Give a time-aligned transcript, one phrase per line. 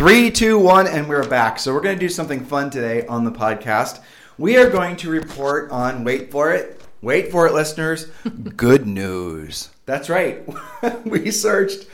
[0.00, 1.58] Three, two, one, and we're back.
[1.58, 4.00] So we're going to do something fun today on the podcast.
[4.38, 8.06] We are going to report on, wait for it, wait for it, listeners,
[8.56, 9.68] good news.
[9.84, 10.42] That's right.
[11.04, 11.86] we searched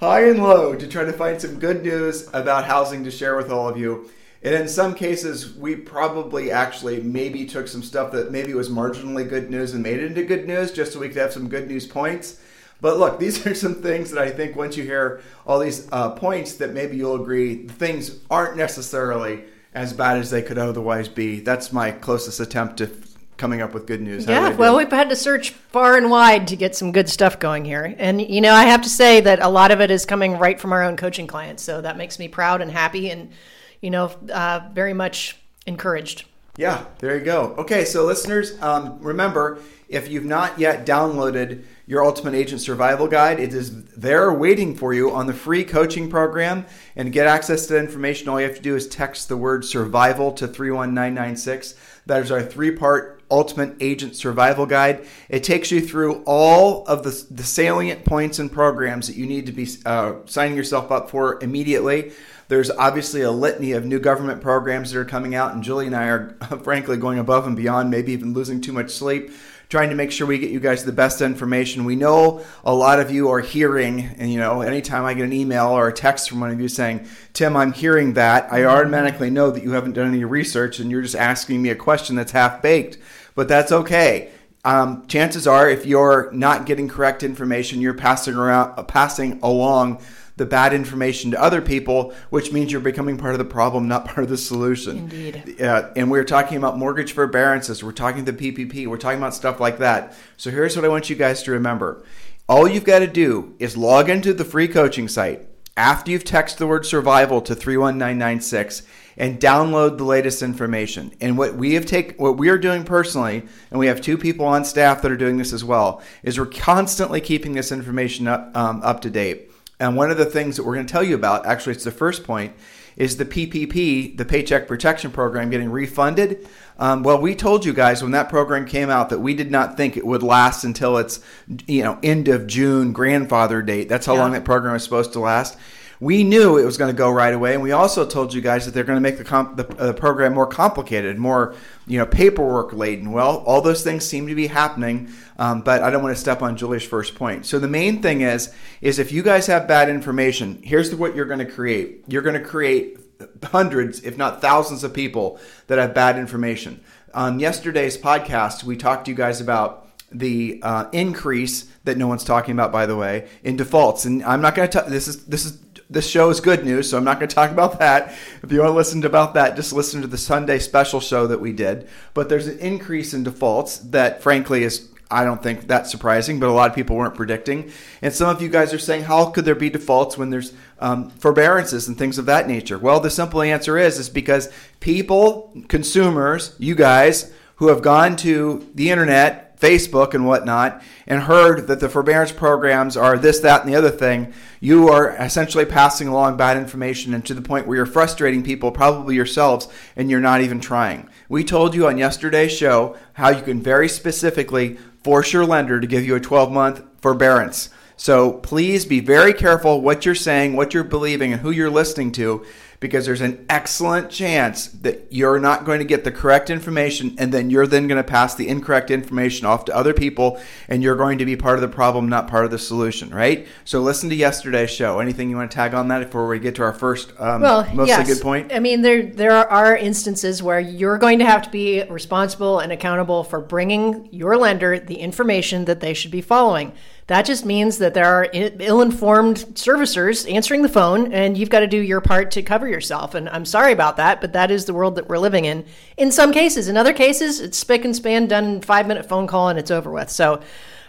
[0.00, 3.50] high and low to try to find some good news about housing to share with
[3.50, 4.10] all of you.
[4.42, 9.28] And in some cases, we probably actually maybe took some stuff that maybe was marginally
[9.28, 11.68] good news and made it into good news just so we could have some good
[11.68, 12.40] news points.
[12.82, 16.10] But look, these are some things that I think once you hear all these uh,
[16.10, 21.40] points, that maybe you'll agree things aren't necessarily as bad as they could otherwise be.
[21.40, 22.90] That's my closest attempt to
[23.38, 24.26] coming up with good news.
[24.26, 27.64] yeah, well, we've had to search far and wide to get some good stuff going
[27.64, 27.94] here.
[27.98, 30.60] And, you know, I have to say that a lot of it is coming right
[30.60, 31.62] from our own coaching clients.
[31.62, 33.32] So that makes me proud and happy and,
[33.80, 36.24] you know, uh, very much encouraged.
[36.56, 37.54] Yeah, there you go.
[37.56, 39.58] Okay, so listeners, um, remember
[39.88, 43.40] if you've not yet downloaded your Ultimate Agent Survival Guide.
[43.40, 46.64] It is there waiting for you on the free coaching program.
[46.96, 49.36] And to get access to that information, all you have to do is text the
[49.36, 51.74] word survival to 31996.
[52.06, 55.06] That is our three part Ultimate Agent Survival Guide.
[55.28, 59.46] It takes you through all of the, the salient points and programs that you need
[59.46, 62.12] to be uh, signing yourself up for immediately.
[62.52, 65.96] There's obviously a litany of new government programs that are coming out, and Julie and
[65.96, 69.30] I are frankly going above and beyond, maybe even losing too much sleep
[69.70, 71.86] trying to make sure we get you guys the best information.
[71.86, 75.32] We know a lot of you are hearing, and you know, anytime I get an
[75.32, 79.30] email or a text from one of you saying, Tim, I'm hearing that, I automatically
[79.30, 82.32] know that you haven't done any research and you're just asking me a question that's
[82.32, 82.98] half baked.
[83.34, 84.30] But that's okay.
[84.62, 90.02] Um, chances are, if you're not getting correct information, you're passing around, uh, passing along
[90.36, 94.04] the bad information to other people, which means you're becoming part of the problem, not
[94.06, 94.98] part of the solution.
[94.98, 95.60] Indeed.
[95.60, 97.84] Uh, and we're talking about mortgage forbearances.
[97.84, 98.86] We're talking the PPP.
[98.86, 100.14] We're talking about stuff like that.
[100.36, 102.04] So here's what I want you guys to remember.
[102.48, 106.58] All you've got to do is log into the free coaching site after you've texted
[106.58, 108.82] the word survival to 31996
[109.16, 111.12] and download the latest information.
[111.20, 114.46] And what we have take what we are doing personally, and we have two people
[114.46, 118.56] on staff that are doing this as well, is we're constantly keeping this information up,
[118.56, 119.51] um, up to date.
[119.82, 121.90] And one of the things that we're going to tell you about, actually, it's the
[121.90, 122.52] first point,
[122.96, 126.48] is the PPP, the Paycheck Protection Program, getting refunded.
[126.78, 129.76] Um, well, we told you guys when that program came out that we did not
[129.76, 131.18] think it would last until its,
[131.66, 133.88] you know, end of June grandfather date.
[133.88, 134.20] That's how yeah.
[134.20, 135.58] long that program was supposed to last
[136.02, 138.64] we knew it was going to go right away, and we also told you guys
[138.64, 141.54] that they're going to make the, comp- the, uh, program more complicated, more
[141.86, 143.12] you know paperwork laden.
[143.12, 146.42] Well, all those things seem to be happening, um, but I don't want to step
[146.42, 147.46] on Julie's first point.
[147.46, 151.24] So the main thing is is if you guys have bad information, here's what you're
[151.24, 152.02] going to create.
[152.08, 152.98] You're going to create
[153.44, 155.38] hundreds, if not thousands, of people
[155.68, 156.82] that have bad information.
[157.14, 162.24] On yesterday's podcast, we talked to you guys about the uh, increase that no one's
[162.24, 164.04] talking about, by the way, in defaults.
[164.04, 164.84] And I'm not going to.
[164.88, 165.58] This is this is
[165.92, 168.14] this show is good news, so I'm not going to talk about that.
[168.42, 171.40] If you want to listen about that, just listen to the Sunday special show that
[171.40, 171.88] we did.
[172.14, 176.48] But there's an increase in defaults that, frankly, is I don't think that's surprising, but
[176.48, 177.70] a lot of people weren't predicting.
[178.00, 181.10] And some of you guys are saying, how could there be defaults when there's um,
[181.10, 182.78] forbearances and things of that nature?
[182.78, 184.50] Well, the simple answer is is because
[184.80, 191.68] people, consumers, you guys who have gone to the internet Facebook and whatnot and heard
[191.68, 196.08] that the forbearance programs are this, that, and the other thing, you are essentially passing
[196.08, 200.20] along bad information and to the point where you're frustrating people, probably yourselves, and you're
[200.20, 201.08] not even trying.
[201.28, 205.86] We told you on yesterday's show how you can very specifically force your lender to
[205.86, 207.70] give you a 12 month forbearance.
[207.96, 212.10] So please be very careful what you're saying, what you're believing, and who you're listening
[212.12, 212.44] to
[212.82, 217.32] because there's an excellent chance that you're not going to get the correct information and
[217.32, 220.38] then you're then going to pass the incorrect information off to other people
[220.68, 223.46] and you're going to be part of the problem, not part of the solution, right?
[223.64, 224.98] So listen to yesterday's show.
[224.98, 227.62] Anything you want to tag on that before we get to our first um, well,
[227.72, 228.14] mostly yes.
[228.14, 228.52] good point?
[228.52, 232.72] I mean, there there are instances where you're going to have to be responsible and
[232.72, 236.72] accountable for bringing your lender the information that they should be following.
[237.08, 241.60] That just means that there are ill informed servicers answering the phone, and you've got
[241.60, 243.14] to do your part to cover yourself.
[243.14, 245.64] And I'm sorry about that, but that is the world that we're living in.
[245.96, 249.48] In some cases, in other cases, it's spick and span, done five minute phone call,
[249.48, 250.10] and it's over with.
[250.10, 250.40] So,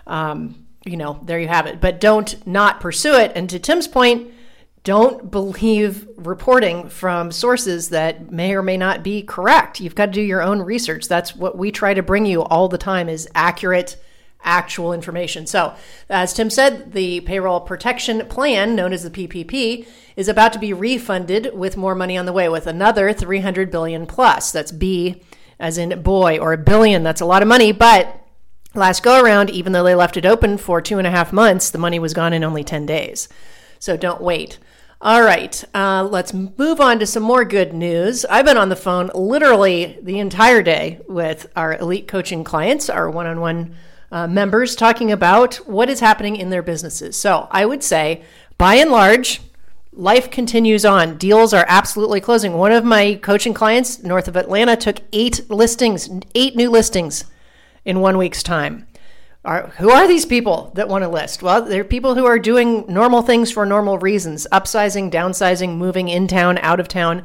[0.06, 1.82] um, you know, there you have it.
[1.82, 3.32] But don't not pursue it.
[3.36, 4.32] And to Tim's point,
[4.84, 9.80] don't believe reporting from sources that may or may not be correct.
[9.80, 11.08] You've got to do your own research.
[11.08, 13.96] That's what we try to bring you all the time is accurate
[14.44, 15.48] actual information.
[15.48, 15.76] So,
[16.10, 20.74] as Tim said, the payroll protection plan known as the PPP is about to be
[20.74, 24.52] refunded with more money on the way with another 300 billion plus.
[24.52, 25.22] That's B
[25.60, 27.04] as in boy or a billion.
[27.04, 28.20] That's a lot of money, but
[28.76, 31.70] last go around, even though they left it open for two and a half months,
[31.70, 33.30] the money was gone in only 10 days.
[33.80, 34.60] So don't wait.
[35.02, 38.24] All right, uh, let's move on to some more good news.
[38.24, 43.10] I've been on the phone literally the entire day with our elite coaching clients, our
[43.10, 43.76] one on one
[44.14, 47.20] Uh, members, talking about what is happening in their businesses.
[47.20, 48.22] So I would say,
[48.60, 49.42] by and large,
[49.92, 51.18] life continues on.
[51.18, 52.54] Deals are absolutely closing.
[52.54, 57.26] One of my coaching clients north of Atlanta took eight listings, eight new listings
[57.86, 58.86] in one week's time.
[59.44, 61.42] Are, who are these people that want to list?
[61.42, 66.28] Well, they're people who are doing normal things for normal reasons upsizing, downsizing, moving in
[66.28, 67.24] town, out of town.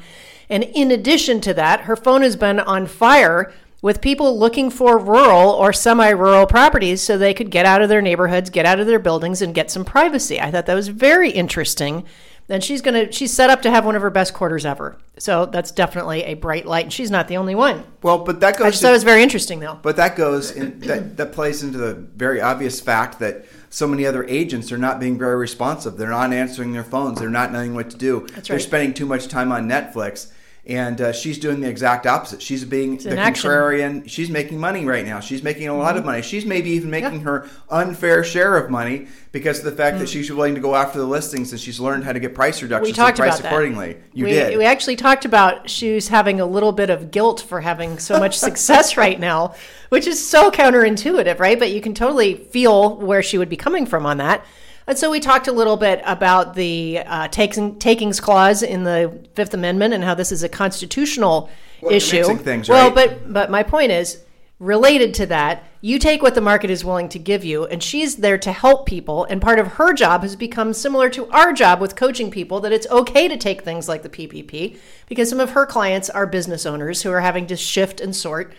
[0.48, 4.98] And in addition to that, her phone has been on fire with people looking for
[4.98, 8.80] rural or semi rural properties so they could get out of their neighborhoods, get out
[8.80, 10.40] of their buildings, and get some privacy.
[10.40, 12.04] I thought that was very interesting
[12.48, 14.98] then she's gonna she's set up to have one of her best quarters ever.
[15.18, 17.84] So that's definitely a bright light, and she's not the only one.
[18.02, 18.66] Well, but that goes.
[18.66, 19.78] I just thought it was very interesting, though.
[19.82, 24.06] But that goes in, that that plays into the very obvious fact that so many
[24.06, 25.98] other agents are not being very responsive.
[25.98, 27.20] They're not answering their phones.
[27.20, 28.26] They're not knowing what to do.
[28.34, 30.32] That's They're spending too much time on Netflix.
[30.68, 32.42] And uh, she's doing the exact opposite.
[32.42, 33.50] She's being the in action.
[33.50, 34.08] contrarian.
[34.08, 35.18] She's making money right now.
[35.18, 36.20] She's making a lot of money.
[36.20, 40.30] She's maybe even making her unfair share of money because of the fact that she's
[40.30, 42.92] willing to go after the listings and she's learned how to get price reductions We
[42.92, 43.48] talked price about that.
[43.48, 43.96] accordingly.
[44.12, 44.58] You we, did.
[44.58, 48.38] We actually talked about she's having a little bit of guilt for having so much
[48.38, 49.54] success right now,
[49.88, 51.58] which is so counterintuitive, right?
[51.58, 54.44] But you can totally feel where she would be coming from on that.
[54.88, 59.28] And so we talked a little bit about the uh, taking, takings clause in the
[59.34, 61.50] Fifth Amendment and how this is a constitutional
[61.82, 62.24] Well, issue.
[62.36, 64.24] things, well, but but my point is
[64.58, 65.64] related to that.
[65.82, 68.86] You take what the market is willing to give you, and she's there to help
[68.86, 69.24] people.
[69.24, 72.72] And part of her job has become similar to our job with coaching people that
[72.72, 76.64] it's okay to take things like the PPP because some of her clients are business
[76.64, 78.54] owners who are having to shift and sort.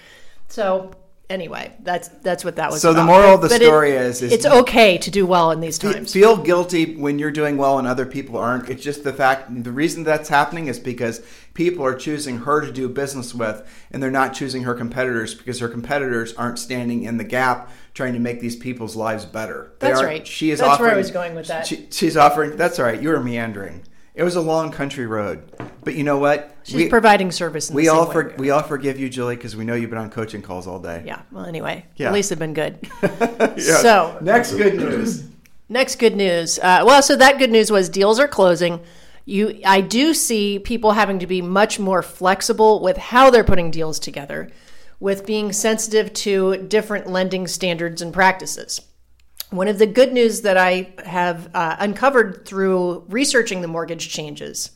[0.48, 0.92] So
[1.30, 2.82] anyway, that's that's what that was.
[2.82, 5.60] So the moral of the But story is- is- it's okay to do well in
[5.60, 6.12] these times.
[6.14, 8.70] feel guilty when you're doing well and other people aren't.
[8.70, 9.64] It's just the fact.
[9.64, 11.22] The reason that's happening is because
[11.54, 13.62] people are choosing her to do business with,
[13.92, 18.14] and they're not choosing her competitors because her competitors aren't standing in the gap trying
[18.14, 19.72] to make these people's lives better.
[19.80, 20.26] They That's right.
[20.26, 20.88] She is That's offering.
[20.88, 21.68] where I was going with that.
[21.68, 22.56] She, she's offering.
[22.56, 23.02] That's all right.
[23.02, 23.84] You were meandering.
[24.20, 25.50] It was a long country road,
[25.82, 26.54] but you know what?
[26.64, 27.70] She's providing service.
[27.70, 30.10] In we all for, we all forgive you, Julie, because we know you've been on
[30.10, 31.04] coaching calls all day.
[31.06, 31.22] yeah.
[31.32, 32.08] Well, anyway, Yeah.
[32.08, 32.86] at least they've been good.
[33.02, 33.78] Yeah.
[33.78, 35.24] So next good news.
[35.70, 36.60] Next good news.
[36.60, 38.82] Uh, well, so that good news was deals are closing.
[39.24, 43.72] You, I do see people having to be much more flexible with how they're putting
[43.72, 44.50] deals together,
[45.00, 48.82] with being sensitive to different lending standards and practices.
[49.52, 54.70] One of the good news that I have uh, uncovered through researching the mortgage changes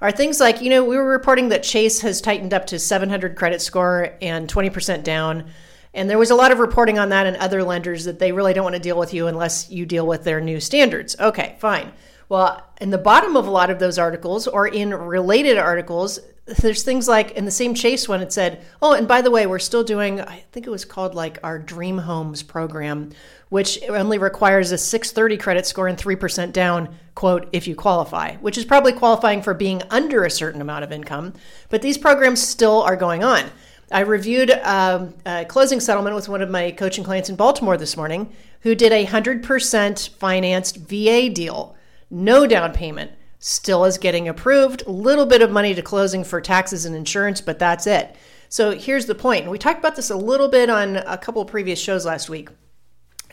[0.00, 3.34] are things like, you know, we were reporting that Chase has tightened up to 700
[3.34, 5.46] credit score and 20% down.
[5.92, 8.52] And there was a lot of reporting on that and other lenders that they really
[8.52, 11.16] don't want to deal with you unless you deal with their new standards.
[11.18, 11.92] Okay, fine.
[12.28, 16.82] Well, in the bottom of a lot of those articles or in related articles, there's
[16.82, 19.58] things like in the same Chase one, it said, oh, and by the way, we're
[19.58, 23.10] still doing, I think it was called like our Dream Homes program,
[23.48, 28.58] which only requires a 630 credit score and 3% down, quote, if you qualify, which
[28.58, 31.32] is probably qualifying for being under a certain amount of income.
[31.70, 33.44] But these programs still are going on.
[33.90, 37.96] I reviewed um, a closing settlement with one of my coaching clients in Baltimore this
[37.96, 41.76] morning who did a 100% financed VA deal,
[42.10, 43.12] no down payment,
[43.46, 47.42] still is getting approved, a little bit of money to closing for taxes and insurance,
[47.42, 48.16] but that's it.
[48.48, 49.42] So here's the point.
[49.42, 52.48] And we talked about this a little bit on a couple previous shows last week.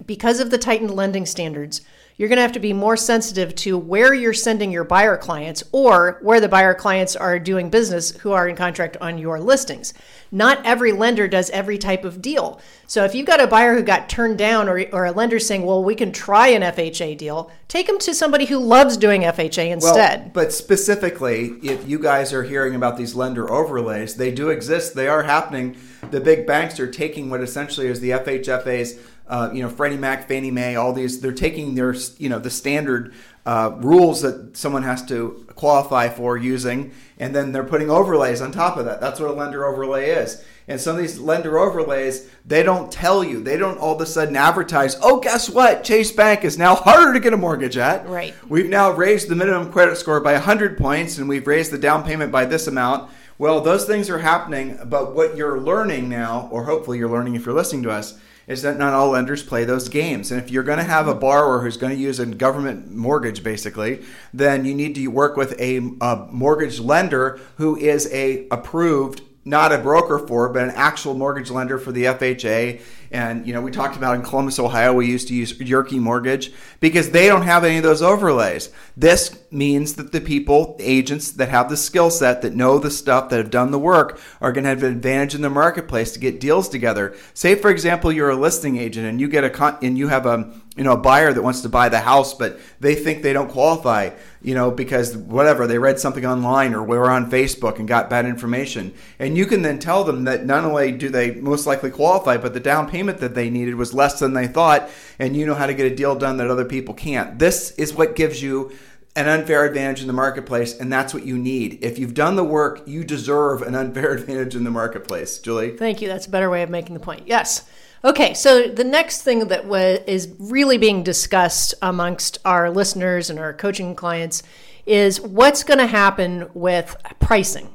[0.06, 1.80] Because of the tightened lending standards,
[2.22, 5.64] you're going to have to be more sensitive to where you're sending your buyer clients
[5.72, 9.96] or where the buyer clients are doing business who are in contract on your listings.
[10.32, 12.62] Not every lender does every type of deal.
[12.86, 15.66] So if you've got a buyer who got turned down or, or a lender saying,
[15.66, 19.72] well, we can try an FHA deal, take them to somebody who loves doing FHA
[19.72, 20.20] instead.
[20.22, 24.94] Well, but specifically, if you guys are hearing about these lender overlays, they do exist.
[24.94, 25.76] They are happening.
[26.12, 29.00] The big banks are taking what essentially is the FHFA's
[29.32, 32.50] uh, you know, Freddie Mac, Fannie Mae, all these, they're taking their, you know, the
[32.50, 33.14] standard
[33.46, 38.52] uh, rules that someone has to qualify for using, and then they're putting overlays on
[38.52, 39.00] top of that.
[39.00, 40.44] That's what a lender overlay is.
[40.68, 43.42] And some of these lender overlays, they don't tell you.
[43.42, 45.86] They don't all of a sudden advertise, oh, guess what?
[45.86, 48.06] Chase Bank is now harder to get a mortgage at.
[48.10, 48.36] Right.
[48.50, 52.04] We've now raised the minimum credit score by 100 points, and we've raised the down
[52.04, 53.10] payment by this amount.
[53.38, 57.46] Well, those things are happening, but what you're learning now, or hopefully you're learning if
[57.46, 60.32] you're listening to us, is that not all lenders play those games.
[60.32, 63.44] And if you're going to have a borrower who's going to use a government mortgage,
[63.44, 69.22] basically, then you need to work with a, a mortgage lender who is a approved
[69.44, 72.82] not a broker for, but an actual mortgage lender for the FHA.
[73.10, 76.54] And, you know, we talked about in Columbus, Ohio, we used to use Yerke Mortgage
[76.80, 78.70] because they don't have any of those overlays.
[78.96, 82.92] This means that the people, the agents that have the skill set, that know the
[82.92, 86.14] stuff, that have done the work, are going to have an advantage in the marketplace
[86.14, 87.16] to get deals together.
[87.34, 90.26] Say, for example, you're a listing agent and you get a, con- and you have
[90.26, 93.34] a, you know, a buyer that wants to buy the house, but they think they
[93.34, 94.10] don't qualify,
[94.42, 98.26] you know, because whatever, they read something online or were on Facebook and got bad
[98.26, 98.94] information.
[99.20, 102.54] And you can then tell them that not only do they most likely qualify, but
[102.54, 105.66] the down payment that they needed was less than they thought, and you know how
[105.66, 107.38] to get a deal done that other people can't.
[107.38, 108.72] This is what gives you
[109.18, 111.84] an unfair advantage in the marketplace, and that's what you need.
[111.84, 115.38] If you've done the work, you deserve an unfair advantage in the marketplace.
[115.40, 115.76] Julie?
[115.76, 116.08] Thank you.
[116.08, 117.28] That's a better way of making the point.
[117.28, 117.70] Yes.
[118.04, 119.64] Okay, so the next thing that
[120.08, 124.42] is really being discussed amongst our listeners and our coaching clients
[124.88, 127.70] is what's going to happen with pricing.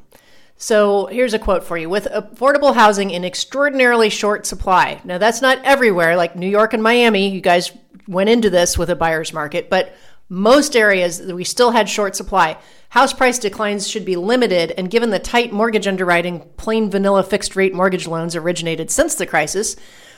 [0.56, 5.00] So here's a quote for you with affordable housing in extraordinarily short supply.
[5.04, 7.28] Now, that's not everywhere, like New York and Miami.
[7.28, 7.71] You guys
[8.09, 9.95] went into this with a buyer's market, but
[10.28, 12.56] most areas we still had short supply.
[12.88, 17.54] House price declines should be limited, and given the tight mortgage underwriting, plain vanilla fixed
[17.54, 19.76] rate mortgage loans originated since the crisis,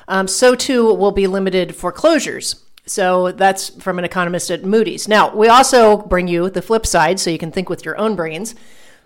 [0.09, 2.65] um, so too will be limited foreclosures.
[2.87, 5.07] So that's from an economist at Moody's.
[5.07, 8.17] Now, we also bring you the flip side so you can think with your own
[8.17, 8.55] brains.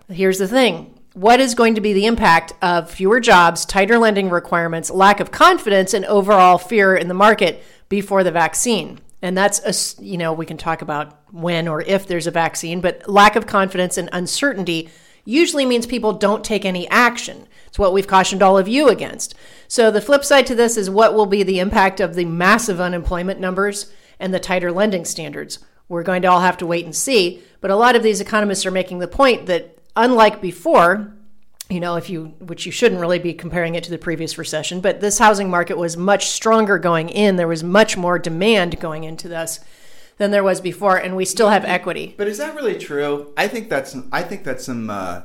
[0.08, 4.30] Here's the thing what is going to be the impact of fewer jobs, tighter lending
[4.30, 8.98] requirements, lack of confidence, and overall fear in the market before the vaccine?
[9.20, 9.60] And that's
[9.98, 13.36] a, you know, we can talk about when or if there's a vaccine, but lack
[13.36, 14.88] of confidence and uncertainty
[15.24, 17.46] usually means people don't take any action.
[17.72, 19.34] It's what we've cautioned all of you against.
[19.66, 22.82] So the flip side to this is what will be the impact of the massive
[22.82, 25.58] unemployment numbers and the tighter lending standards.
[25.88, 27.42] We're going to all have to wait and see.
[27.62, 31.14] But a lot of these economists are making the point that unlike before,
[31.70, 34.82] you know, if you, which you shouldn't really be comparing it to the previous recession,
[34.82, 37.36] but this housing market was much stronger going in.
[37.36, 39.60] There was much more demand going into this
[40.18, 42.14] than there was before, and we still have equity.
[42.18, 43.32] But is that really true?
[43.34, 45.22] I think that's I think that's some uh,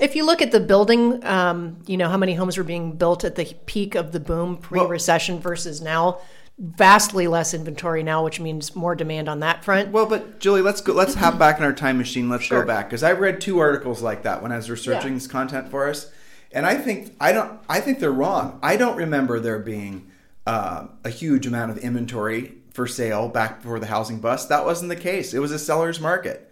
[0.00, 3.22] if you look at the building, um, you know, how many homes were being built
[3.22, 6.18] at the peak of the boom pre recession well, versus now,
[6.58, 9.90] vastly less inventory now, which means more demand on that front.
[9.90, 10.94] Well, but Julie, let's go.
[10.94, 12.30] Let's hop back in our time machine.
[12.30, 12.62] Let's sure.
[12.62, 15.18] go back because I read two articles like that when I was researching yeah.
[15.18, 16.10] this content for us,
[16.50, 17.60] and I think I don't.
[17.68, 18.58] I think they're wrong.
[18.62, 20.10] I don't remember there being
[20.46, 24.48] uh, a huge amount of inventory for sale back before the housing bust.
[24.48, 25.34] That wasn't the case.
[25.34, 26.49] It was a seller's market.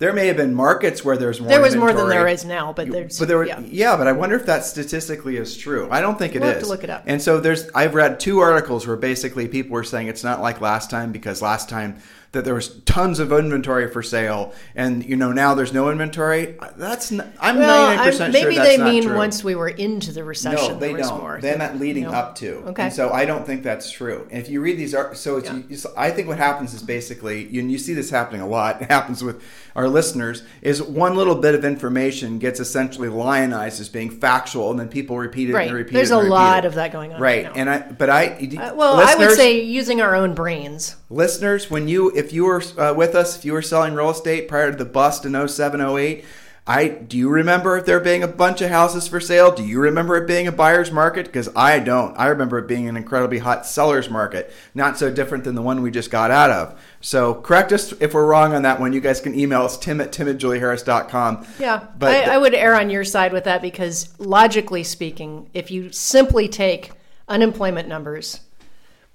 [0.00, 1.50] There may have been markets where there's more.
[1.50, 3.18] There was more than there is now, but there's.
[3.18, 3.60] But there, were, yeah.
[3.60, 3.96] yeah.
[3.98, 5.88] but I wonder if that statistically is true.
[5.90, 6.54] I don't think it we'll is.
[6.54, 7.02] Have to look it up.
[7.06, 7.68] And so there's.
[7.74, 11.42] I've read two articles where basically people were saying it's not like last time because
[11.42, 11.98] last time
[12.32, 16.56] that there was tons of inventory for sale, and you know now there's no inventory.
[16.76, 19.16] That's not, I'm well, 99 percent sure maybe they mean true.
[19.16, 20.74] once we were into the recession.
[20.74, 21.20] No, they don't.
[21.20, 21.40] More.
[21.40, 22.10] Then that leading no.
[22.10, 22.56] up to.
[22.68, 22.84] Okay.
[22.84, 24.28] And so I don't think that's true.
[24.30, 25.62] And if you read these, so it's, yeah.
[25.68, 28.80] you, I think what happens is basically, you, and you see this happening a lot.
[28.90, 29.42] It happens with
[29.76, 30.42] our listeners.
[30.62, 35.18] Is one little bit of information gets essentially lionized as being factual, and then people
[35.18, 35.68] repeat it right.
[35.68, 36.14] and repeat There's it.
[36.14, 37.20] There's a lot of that going on.
[37.20, 37.30] Right.
[37.44, 37.56] Right.
[37.56, 40.96] And I, but I, uh, well, I would say using our own brains.
[41.08, 44.46] Listeners, when you, if you were uh, with us, if you were selling real estate
[44.46, 46.24] prior to the bust in 07, 08,
[46.66, 49.50] I do you remember there being a bunch of houses for sale?
[49.50, 51.26] Do you remember it being a buyer's market?
[51.26, 52.16] Because I don't.
[52.16, 55.82] I remember it being an incredibly hot seller's market, not so different than the one
[55.82, 56.80] we just got out of.
[57.00, 58.92] So correct us if we're wrong on that one.
[58.92, 61.46] You guys can email us tim at timandjulieharris.com.
[61.58, 65.70] Yeah, but I, I would err on your side with that because logically speaking, if
[65.70, 66.92] you simply take
[67.26, 68.40] unemployment numbers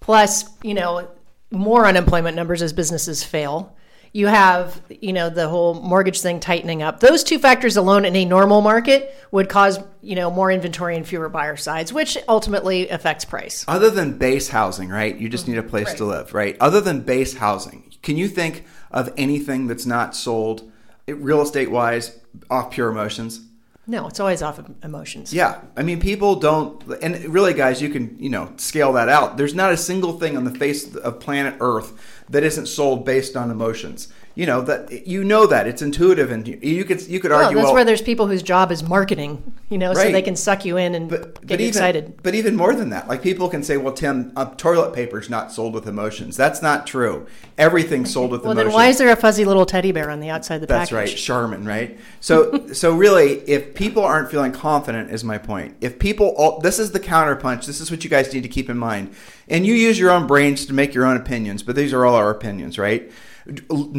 [0.02, 1.08] plus, you know,
[1.56, 3.76] more unemployment numbers as businesses fail.
[4.14, 7.00] You have you know the whole mortgage thing tightening up.
[7.00, 11.06] Those two factors alone in a normal market would cause you know more inventory and
[11.06, 13.66] fewer buyer sides which ultimately affects price.
[13.68, 15.70] Other than base housing right you just need a mm-hmm.
[15.70, 15.98] place right.
[15.98, 16.56] to live right?
[16.62, 20.72] Other than base housing can you think of anything that's not sold
[21.08, 22.18] real estate wise
[22.50, 23.42] off pure emotions
[23.88, 25.32] No, it's always off of emotions.
[25.32, 29.38] Yeah, I mean, people don't, and really, guys, you can you know scale that out.
[29.38, 31.94] There's not a single thing on the face of planet Earth
[32.30, 34.08] that isn't sold based on emotions.
[34.36, 37.42] You know that you know that it's intuitive, and you, you could you could Well,
[37.42, 37.56] argue.
[37.56, 40.66] that's well, where there's people whose job is marketing, you know, so they can suck
[40.66, 42.20] you in and but, get but you even, excited.
[42.22, 45.54] But even more than that, like people can say, "Well, Tim, uh, toilet paper's not
[45.54, 47.28] sold with emotions." That's not true.
[47.58, 48.74] Everything's sold with Well, emotions.
[48.74, 50.90] then why is there a fuzzy little teddy bear on the outside of the That's
[50.90, 51.12] package?
[51.12, 51.98] right, Charmin, right?
[52.20, 55.78] So, so really, if people aren't feeling confident, is my point.
[55.80, 57.66] If people, all, this is the counterpunch.
[57.66, 59.16] This is what you guys need to keep in mind.
[59.48, 62.16] And you use your own brains to make your own opinions, but these are all
[62.16, 63.10] our opinions, right?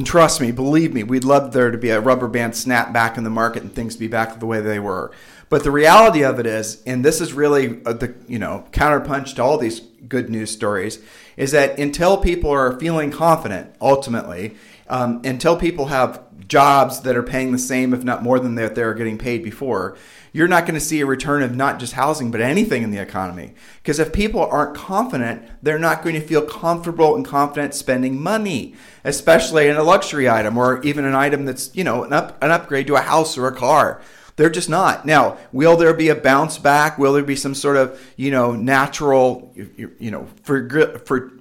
[0.05, 3.23] Trust me, believe me, we'd love there to be a rubber band snap back in
[3.23, 5.13] the market and things to be back the way they were.
[5.49, 9.37] But the reality of it is, and this is really uh, the you know counterpunch
[9.37, 10.99] to all these good news stories,
[11.37, 14.57] is that until people are feeling confident, ultimately,
[14.89, 18.75] um, until people have jobs that are paying the same, if not more than that
[18.75, 19.97] they're getting paid before,
[20.33, 23.01] you're not going to see a return of not just housing, but anything in the
[23.01, 23.55] economy.
[23.83, 28.75] Because if people aren't confident, they're not going to feel comfortable and confident spending money,
[29.03, 32.51] especially in a luxury item or even an item that's, you know, an, up, an
[32.51, 34.03] upgrade to a house or a car.
[34.37, 35.07] They're just not.
[35.07, 36.99] Now, will there be a bounce back?
[36.99, 41.33] Will there be some sort of, you know, natural, you, you know, for, for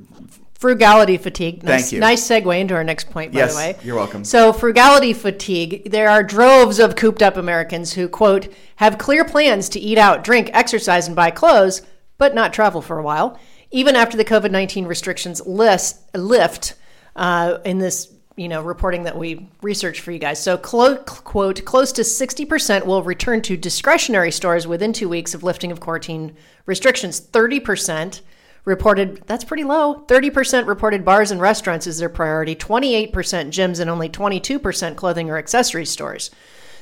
[0.59, 1.63] Frugality fatigue.
[1.63, 1.99] Nice, Thank you.
[1.99, 3.75] Nice segue into our next point, by Yes, the way.
[3.83, 4.23] you're welcome.
[4.23, 5.91] So, frugality fatigue.
[5.91, 8.47] There are droves of cooped up Americans who, quote,
[8.77, 11.81] have clear plans to eat out, drink, exercise, and buy clothes,
[12.17, 13.37] but not travel for a while,
[13.69, 16.75] even after the COVID 19 restrictions list, lift
[17.15, 18.11] uh, in this.
[18.37, 20.43] You know, reporting that we researched for you guys.
[20.43, 25.41] So, clo- quote, close to 60% will return to discretionary stores within two weeks of
[25.41, 26.35] lifting of quarantine
[26.65, 27.21] restrictions.
[27.21, 28.19] 30%
[28.65, 30.03] reported that's pretty low.
[30.07, 32.55] 30% reported bars and restaurants as their priority.
[32.55, 36.31] 28% gyms and only 22% clothing or accessory stores.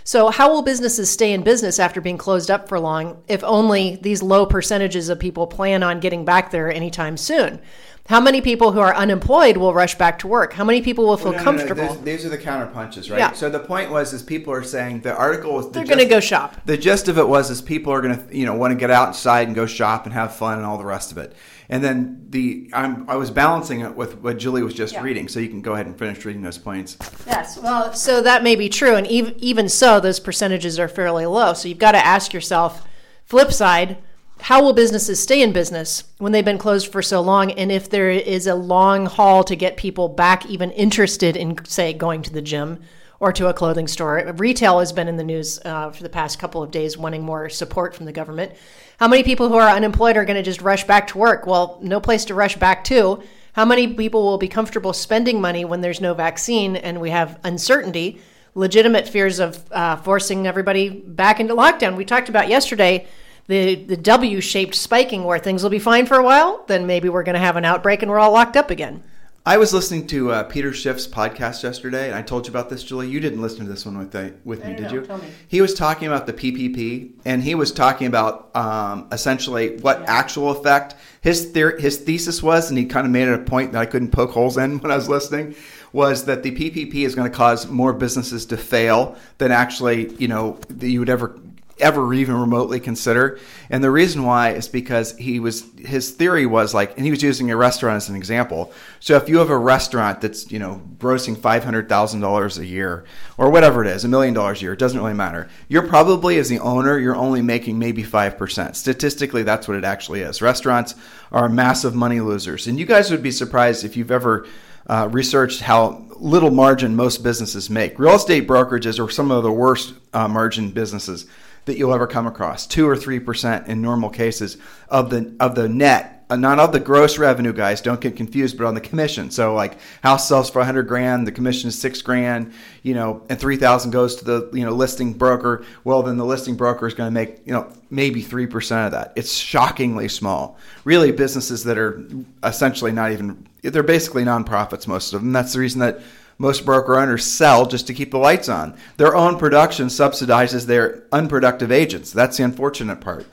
[0.05, 3.97] So how will businesses stay in business after being closed up for long if only
[4.01, 7.61] these low percentages of people plan on getting back there anytime soon?
[8.07, 10.51] How many people who are unemployed will rush back to work?
[10.51, 11.93] How many people will oh, feel No, no, no, comfortable?
[11.95, 13.17] these, these are the counter punches, right?
[13.17, 13.31] Yeah.
[13.31, 16.05] So the point was, is people are saying the article was the they're going to
[16.05, 16.57] go shop.
[16.65, 18.91] The gist of it was, is people are going to, you know, want to get
[18.91, 21.33] outside and go shop and have fun and all the rest of it.
[21.73, 25.01] And then the I'm, I was balancing it with what Julie was just Yeah.
[25.01, 26.97] reading, so you can go ahead and finish reading those points.
[27.25, 31.25] Yes, well, so that may be true, and even even so, those percentages are fairly
[31.25, 31.53] low.
[31.53, 32.85] So you've got to ask yourself,
[33.25, 33.97] flip side,
[34.41, 37.89] how will businesses stay in business when they've been closed for so long, and if
[37.89, 42.31] there is a long haul to get people back even interested in, say, going to
[42.31, 42.81] the gym
[43.19, 44.31] or to a clothing store?
[44.37, 47.49] Retail has been in the news uh, for the past couple of days, wanting more
[47.49, 48.51] support from the government.
[48.99, 51.45] How many people who are unemployed are going to just rush back to work?
[51.47, 53.23] Well, no place to rush back to.
[53.53, 57.39] How many people will be comfortable spending money when there's no vaccine and we have
[57.43, 58.19] uncertainty,
[58.55, 61.95] legitimate fears of uh, forcing everybody back into lockdown?
[61.95, 63.07] We talked about yesterday
[63.47, 67.09] the, the W shaped spiking where things will be fine for a while, then maybe
[67.09, 69.03] we're going to have an outbreak and we're all locked up again.
[69.45, 72.81] I was listening to uh, Peter Schiff's podcast yesterday, and I told you about this,
[72.81, 73.09] Julie.
[73.09, 75.01] You didn't listen to this one with the, with me, did you?
[75.05, 75.27] Tell me.
[75.49, 80.51] He was talking about the PPP, and he was talking about um, essentially what actual
[80.51, 83.81] effect his theor- his thesis was, and he kind of made it a point that
[83.81, 85.55] I couldn't poke holes in when I was listening.
[85.91, 90.29] Was that the PPP is going to cause more businesses to fail than actually, you
[90.29, 91.37] know, that you would ever
[91.79, 93.39] ever even remotely consider.
[93.69, 97.23] And the reason why is because he was his theory was like, and he was
[97.23, 98.71] using a restaurant as an example.
[98.99, 102.65] So if you have a restaurant that's you know grossing five hundred thousand dollars a
[102.65, 103.05] year
[103.37, 105.49] or whatever it is, a million dollars a year, it doesn't really matter.
[105.67, 108.75] You're probably as the owner, you're only making maybe five percent.
[108.75, 110.41] Statistically, that's what it actually is.
[110.41, 110.95] Restaurants
[111.31, 114.47] are massive money losers, and you guys would be surprised if you've ever.
[114.85, 117.97] Uh, researched how little margin most businesses make.
[117.97, 121.25] Real estate brokerages are some of the worst uh, margin businesses
[121.65, 122.67] that you'll ever come across.
[122.67, 124.57] Two or three percent in normal cases
[124.89, 127.81] of the of the net, uh, not of the gross revenue, guys.
[127.81, 129.31] Don't get confused, but on the commission.
[129.31, 133.39] So like house sells for hundred grand, the commission is six grand, you know, and
[133.39, 135.65] three thousand goes to the you know listing broker.
[135.83, 138.91] Well, then the listing broker is going to make you know maybe three percent of
[138.93, 139.13] that.
[139.15, 140.57] It's shockingly small.
[140.83, 142.05] Really, businesses that are
[142.43, 145.31] essentially not even they're basically nonprofits, most of them.
[145.31, 146.01] That's the reason that
[146.37, 148.77] most broker owners sell just to keep the lights on.
[148.97, 152.11] Their own production subsidizes their unproductive agents.
[152.11, 153.25] That's the unfortunate part.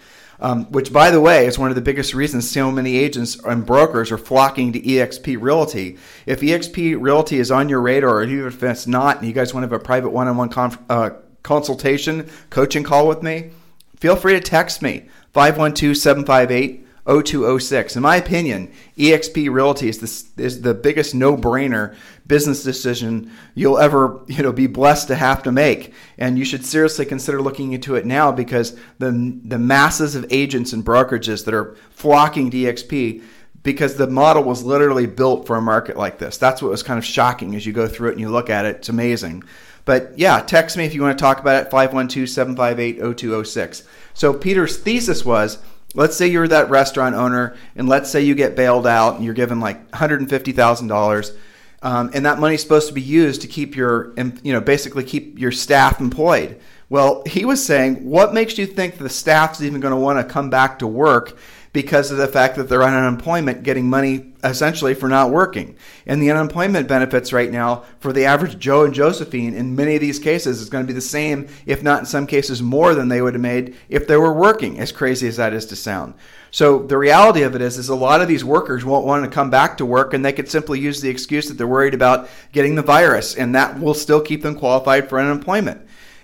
[0.42, 3.66] Um, which, by the way, is one of the biggest reasons so many agents and
[3.66, 5.98] brokers are flocking to EXP Realty.
[6.24, 9.52] If EXP Realty is on your radar, or even if it's not, and you guys
[9.52, 10.50] want to have a private one-on-one
[10.88, 11.10] uh,
[11.42, 13.50] consultation, coaching call with me,
[13.96, 17.96] feel free to text me 512 758 0206.
[17.96, 21.96] In my opinion, EXP Realty is the, is the biggest no brainer
[22.30, 26.64] business decision you'll ever you know be blessed to have to make and you should
[26.64, 29.10] seriously consider looking into it now because the
[29.44, 33.20] the masses of agents and brokerages that are flocking DXP
[33.64, 36.38] because the model was literally built for a market like this.
[36.38, 38.64] That's what was kind of shocking as you go through it and you look at
[38.64, 38.76] it.
[38.76, 39.42] It's amazing.
[39.84, 43.82] But yeah, text me if you want to talk about it 512 758 0206.
[44.14, 45.58] So Peter's thesis was
[45.94, 49.34] let's say you're that restaurant owner and let's say you get bailed out and you're
[49.34, 51.36] given like $150,000.
[51.82, 54.12] Um, and that money's supposed to be used to keep your,
[54.42, 56.60] you know, basically keep your staff employed.
[56.90, 60.32] Well, he was saying, what makes you think the staff's even going to want to
[60.32, 61.38] come back to work
[61.72, 65.76] because of the fact that they're on unemployment getting money essentially for not working.
[66.04, 70.00] And the unemployment benefits right now for the average Joe and Josephine in many of
[70.00, 73.08] these cases is going to be the same, if not in some cases more than
[73.08, 76.14] they would have made if they were working, as crazy as that is to sound.
[76.50, 79.30] So the reality of it is, is a lot of these workers won't want to
[79.30, 82.28] come back to work, and they could simply use the excuse that they're worried about
[82.52, 85.80] getting the virus, and that will still keep them qualified for unemployment.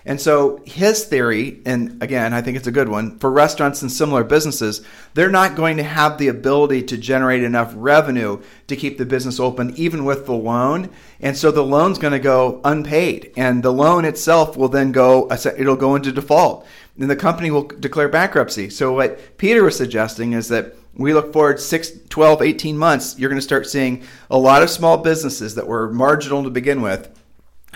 [0.06, 3.90] And so his theory, and again, I think it's a good one, for restaurants and
[3.90, 8.98] similar businesses, they're not going to have the ability to generate enough revenue to keep
[8.98, 10.90] the business open, even with the loan.
[11.20, 13.32] And so the loan's going to go unpaid.
[13.36, 16.64] And the loan itself will then go, it'll go into default.
[16.96, 18.70] And the company will declare bankruptcy.
[18.70, 23.28] So what Peter was suggesting is that we look forward 6 12 18 months you're
[23.28, 27.14] going to start seeing a lot of small businesses that were marginal to begin with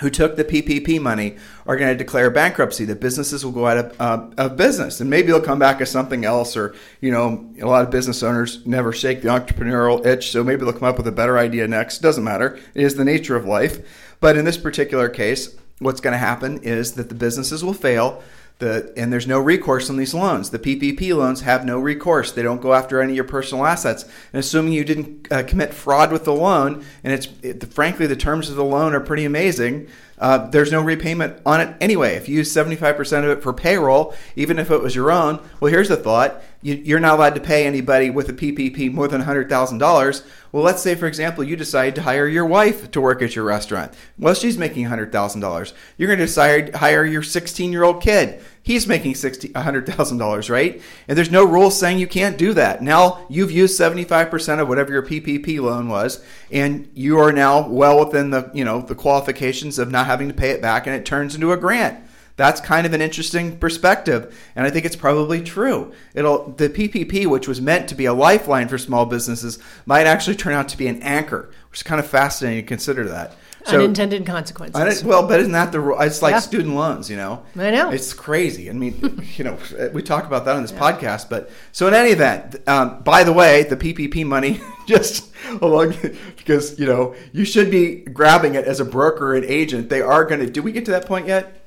[0.01, 1.37] who took the PPP money
[1.67, 2.85] are going to declare bankruptcy.
[2.85, 5.91] The businesses will go out of, uh, of business, and maybe they'll come back as
[5.91, 6.57] something else.
[6.57, 10.65] Or you know, a lot of business owners never shake the entrepreneurial itch, so maybe
[10.65, 11.99] they'll come up with a better idea next.
[11.99, 12.59] Doesn't matter.
[12.75, 13.79] It is the nature of life.
[14.21, 18.23] But in this particular case, what's going to happen is that the businesses will fail.
[18.61, 20.51] The, and there's no recourse on these loans.
[20.51, 22.33] The PPP loans have no recourse.
[22.33, 24.05] They don't go after any of your personal assets.
[24.33, 28.17] And assuming you didn't uh, commit fraud with the loan, and it's it, frankly the
[28.17, 29.89] terms of the loan are pretty amazing.
[30.19, 32.15] Uh, there's no repayment on it anyway.
[32.15, 35.73] If you use 75% of it for payroll, even if it was your own, well,
[35.73, 39.23] here's the thought you, are not allowed to pay anybody with a PPP more than
[39.23, 40.27] $100,000.
[40.53, 43.47] Well, let's say, for example, you decide to hire your wife to work at your
[43.47, 43.95] restaurant.
[44.19, 45.73] Well, she's making $100,000.
[45.97, 48.43] You're going to decide to hire your 16 year old kid.
[48.63, 50.83] He's making $100,000, right?
[51.09, 52.83] And there's no rule saying you can't do that.
[52.83, 58.05] Now you've used 75% of whatever your PPP loan was, and you are now well
[58.05, 61.07] within the, you know, the qualifications of not having to pay it back, and it
[61.07, 62.05] turns into a grant.
[62.41, 65.93] That's kind of an interesting perspective, and I think it's probably true.
[66.15, 70.37] It'll the PPP, which was meant to be a lifeline for small businesses, might actually
[70.37, 73.37] turn out to be an anchor, which is kind of fascinating to consider that.
[73.67, 75.05] So, Unintended consequences.
[75.05, 75.87] well, but isn't that the?
[76.01, 76.39] It's like yeah.
[76.39, 77.45] student loans, you know.
[77.59, 77.91] I know.
[77.91, 78.71] It's crazy.
[78.71, 79.59] I mean, you know,
[79.93, 80.79] we talk about that on this yeah.
[80.79, 81.29] podcast.
[81.29, 85.95] But so in any event, um, by the way, the PPP money just along
[86.39, 89.91] because you know you should be grabbing it as a broker and agent.
[89.91, 90.49] They are going to.
[90.49, 91.60] Do we get to that point yet?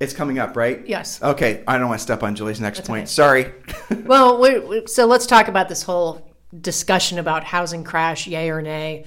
[0.00, 0.86] It's coming up, right?
[0.86, 1.22] Yes.
[1.22, 1.62] Okay.
[1.66, 3.02] I don't want to step on Julie's next That's point.
[3.02, 3.06] Okay.
[3.06, 3.52] Sorry.
[4.04, 6.30] well, we, we, so let's talk about this whole
[6.60, 9.04] discussion about housing crash, yay or nay.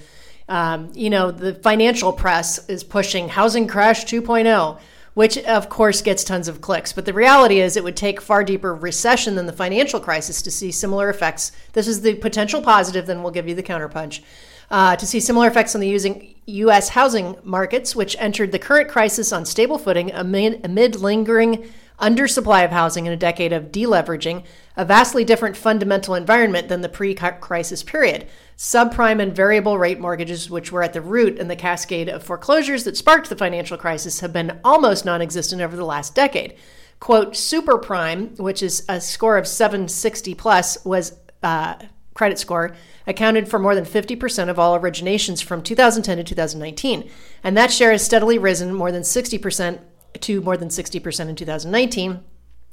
[0.48, 4.80] Um, you know, the financial press is pushing housing crash 2.0,
[5.12, 6.92] which of course gets tons of clicks.
[6.92, 10.50] But the reality is, it would take far deeper recession than the financial crisis to
[10.50, 11.52] see similar effects.
[11.74, 14.22] This is the potential positive, then we'll give you the counterpunch.
[14.70, 16.90] Uh, to see similar effects on the using U.S.
[16.90, 22.70] housing markets, which entered the current crisis on stable footing amid, amid lingering undersupply of
[22.70, 24.44] housing in a decade of deleveraging,
[24.76, 28.26] a vastly different fundamental environment than the pre crisis period.
[28.56, 32.84] Subprime and variable rate mortgages, which were at the root in the cascade of foreclosures
[32.84, 36.54] that sparked the financial crisis, have been almost non existent over the last decade.
[37.00, 41.76] Quote, super prime, which is a score of 760 plus, was uh,
[42.14, 42.74] credit score,
[43.08, 47.10] accounted for more than 50% of all originations from 2010 to 2019.
[47.42, 49.80] And that share has steadily risen more than 60%
[50.20, 52.20] to more than 60% in 2019,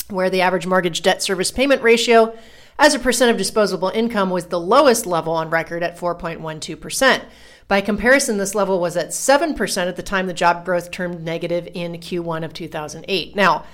[0.09, 2.37] where the average mortgage debt service payment ratio
[2.77, 7.23] as a percent of disposable income was the lowest level on record at 4.12%.
[7.67, 11.67] By comparison, this level was at 7% at the time the job growth turned negative
[11.73, 13.35] in Q1 of 2008.
[13.35, 13.65] Now,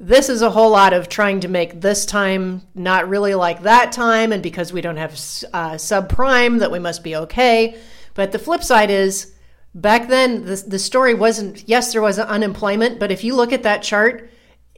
[0.00, 3.92] this is a whole lot of trying to make this time not really like that
[3.92, 7.76] time, and because we don't have uh, subprime, that we must be okay.
[8.14, 9.34] But the flip side is
[9.74, 13.62] Back then, the, the story wasn't, yes, there was unemployment, but if you look at
[13.62, 14.28] that chart,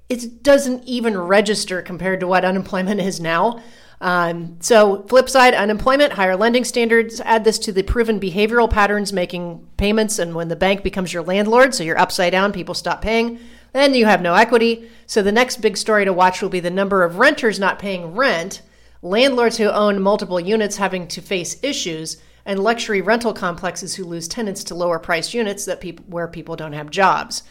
[0.09, 3.63] it doesn't even register compared to what unemployment is now.
[4.03, 7.21] Um, so, flip side, unemployment, higher lending standards.
[7.21, 11.23] Add this to the proven behavioral patterns making payments, and when the bank becomes your
[11.23, 13.39] landlord, so you're upside down, people stop paying,
[13.73, 14.91] then you have no equity.
[15.07, 18.15] So, the next big story to watch will be the number of renters not paying
[18.15, 18.63] rent
[19.03, 24.27] landlords who own multiple units having to face issues, and luxury rental complexes who lose
[24.27, 27.43] tenants to lower priced units that people where people don't have jobs.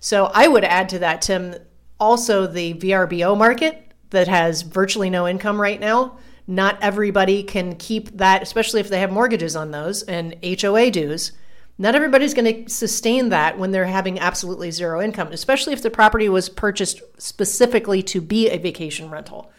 [0.00, 1.54] So I would add to that, Tim,
[1.98, 6.18] also the VRBO market that has virtually no income right now.
[6.46, 11.32] Not everybody can keep that, especially if they have mortgages on those and HOA dues.
[11.80, 15.88] Not everybody's going to sustain that when they're having absolutely zero income, especially if the
[15.88, 19.50] property was purchased specifically to be a vacation rental.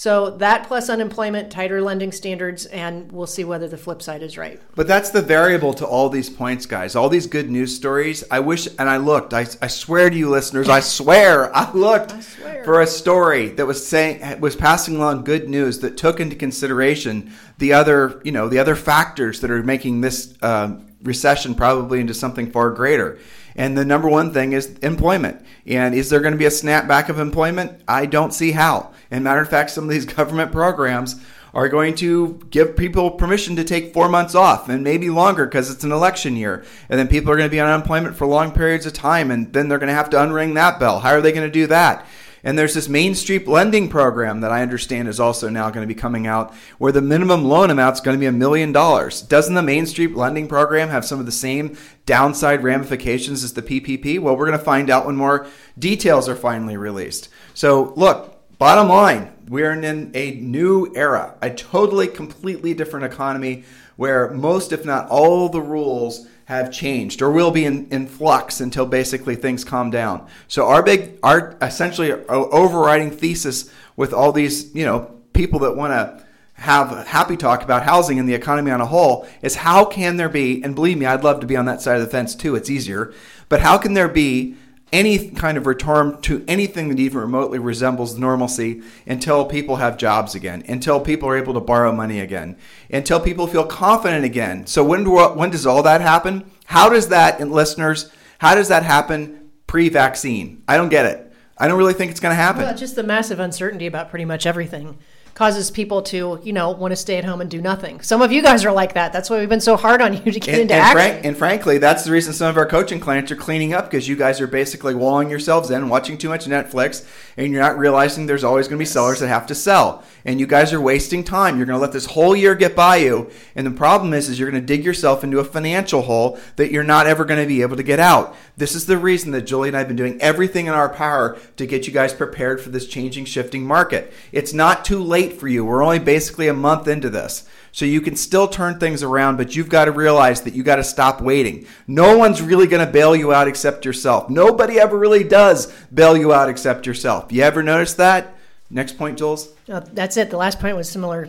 [0.00, 4.38] So that plus unemployment, tighter lending standards, and we'll see whether the flip side is
[4.38, 4.58] right.
[4.74, 6.96] But that's the variable to all these points, guys.
[6.96, 8.24] All these good news stories.
[8.30, 9.34] I wish, and I looked.
[9.34, 12.64] I, I swear to you, listeners, I swear, I looked I swear.
[12.64, 17.34] for a story that was saying was passing along good news that took into consideration
[17.58, 22.14] the other, you know, the other factors that are making this uh, recession probably into
[22.14, 23.18] something far greater.
[23.56, 25.44] And the number one thing is employment.
[25.66, 27.82] And is there going to be a snapback of employment?
[27.86, 28.92] I don't see how.
[29.10, 31.20] And matter of fact, some of these government programs
[31.52, 35.70] are going to give people permission to take four months off and maybe longer because
[35.70, 36.64] it's an election year.
[36.88, 39.30] And then people are going to be on unemployment for long periods of time.
[39.30, 41.00] And then they're going to have to unring that bell.
[41.00, 42.06] How are they going to do that?
[42.42, 45.94] And there's this Main Street lending program that I understand is also now going to
[45.94, 49.20] be coming out where the minimum loan amount is going to be a million dollars.
[49.20, 51.76] Doesn't the Main Street lending program have some of the same
[52.06, 54.18] downside ramifications as the PPP?
[54.18, 55.46] Well, we're going to find out when more
[55.78, 57.28] details are finally released.
[57.54, 63.64] So, look, bottom line, we're in a new era, a totally, completely different economy
[63.96, 68.60] where most, if not all, the rules have changed or will be in, in flux
[68.60, 70.26] until basically things calm down.
[70.48, 75.92] So our big, our essentially overriding thesis with all these, you know, people that want
[75.92, 79.84] to have a happy talk about housing and the economy on a whole is how
[79.84, 82.10] can there be, and believe me, I'd love to be on that side of the
[82.10, 83.14] fence too, it's easier,
[83.48, 84.56] but how can there be
[84.92, 90.34] any kind of return to anything that even remotely resembles normalcy until people have jobs
[90.34, 92.56] again, until people are able to borrow money again,
[92.90, 94.66] until people feel confident again.
[94.66, 96.50] So when do, when does all that happen?
[96.66, 100.62] How does that, and listeners, how does that happen pre-vaccine?
[100.66, 101.32] I don't get it.
[101.56, 102.62] I don't really think it's going to happen.
[102.62, 104.98] Well, just the massive uncertainty about pretty much everything
[105.34, 108.00] causes people to, you know, want to stay at home and do nothing.
[108.00, 109.12] Some of you guys are like that.
[109.12, 110.96] That's why we've been so hard on you to get and, into and action.
[110.96, 114.08] Frank, and frankly, that's the reason some of our coaching clients are cleaning up because
[114.08, 118.26] you guys are basically walling yourselves in, watching too much Netflix, and you're not realizing
[118.26, 120.04] there's always going to be sellers that have to sell.
[120.24, 121.56] And you guys are wasting time.
[121.56, 123.30] You're going to let this whole year get by you.
[123.54, 126.70] And the problem is, is you're going to dig yourself into a financial hole that
[126.70, 128.36] you're not ever going to be able to get out.
[128.56, 131.38] This is the reason that Julie and I have been doing everything in our power
[131.56, 134.12] to get you guys prepared for this changing, shifting market.
[134.32, 135.64] It's not too late for you.
[135.64, 137.48] We're only basically a month into this.
[137.72, 140.76] So you can still turn things around, but you've got to realize that you got
[140.76, 141.66] to stop waiting.
[141.86, 144.28] No one's really going to bail you out except yourself.
[144.28, 147.30] Nobody ever really does bail you out except yourself.
[147.30, 148.34] You ever notice that?
[148.70, 149.52] Next point, Jules.
[149.68, 150.30] Uh, that's it.
[150.30, 151.28] The last point was similar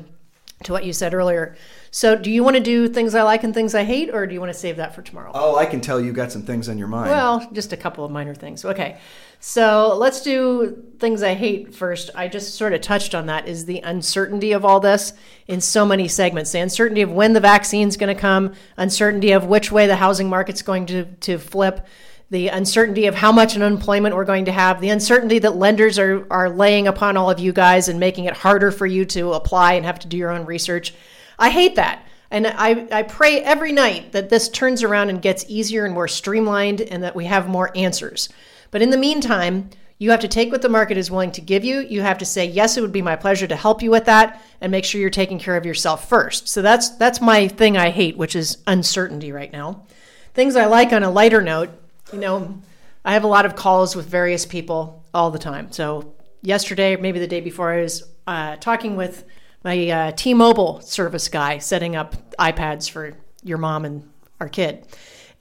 [0.63, 1.55] to what you said earlier.
[1.93, 4.33] So, do you want to do things I like and things I hate, or do
[4.33, 5.29] you want to save that for tomorrow?
[5.35, 7.11] Oh, I can tell you got some things on your mind.
[7.11, 8.63] Well, just a couple of minor things.
[8.63, 8.97] Okay.
[9.41, 12.09] So, let's do things I hate first.
[12.15, 15.11] I just sort of touched on that is the uncertainty of all this
[15.49, 16.53] in so many segments.
[16.53, 20.29] The uncertainty of when the vaccine's going to come, uncertainty of which way the housing
[20.29, 21.85] market's going to, to flip,
[22.29, 26.25] the uncertainty of how much unemployment we're going to have, the uncertainty that lenders are,
[26.31, 29.73] are laying upon all of you guys and making it harder for you to apply
[29.73, 30.93] and have to do your own research.
[31.41, 32.05] I hate that.
[32.29, 36.07] And I, I pray every night that this turns around and gets easier and more
[36.07, 38.29] streamlined and that we have more answers.
[38.69, 41.65] But in the meantime, you have to take what the market is willing to give
[41.65, 41.79] you.
[41.81, 44.41] You have to say, yes, it would be my pleasure to help you with that
[44.61, 46.47] and make sure you're taking care of yourself first.
[46.47, 49.85] So that's that's my thing I hate, which is uncertainty right now.
[50.33, 51.69] Things I like on a lighter note,
[52.13, 52.61] you know,
[53.03, 55.71] I have a lot of calls with various people all the time.
[55.71, 59.25] So yesterday, maybe the day before, I was uh, talking with
[59.63, 64.85] my uh, T-Mobile service guy, setting up iPads for your mom and our kid.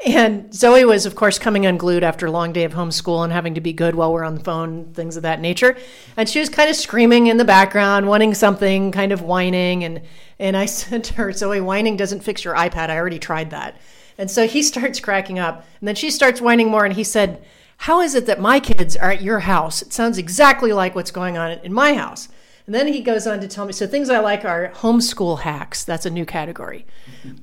[0.04, 3.54] And Zoe was, of course, coming unglued after a long day of homeschool and having
[3.56, 5.76] to be good while we're on the phone, things of that nature.
[6.16, 9.84] And she was kind of screaming in the background, wanting something, kind of whining.
[9.84, 10.00] And,
[10.38, 12.88] and I said to her, Zoe, whining doesn't fix your iPad.
[12.88, 13.78] I already tried that.
[14.16, 15.66] And so he starts cracking up.
[15.80, 16.86] And then she starts whining more.
[16.86, 17.44] And he said,
[17.76, 19.82] How is it that my kids are at your house?
[19.82, 22.28] It sounds exactly like what's going on in my house.
[22.70, 25.82] And then he goes on to tell me so things I like are homeschool hacks.
[25.82, 26.86] That's a new category.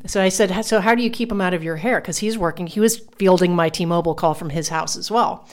[0.05, 1.99] So I said, So how do you keep him out of your hair?
[1.99, 5.45] Because he's working, he was fielding my T Mobile call from his house as well.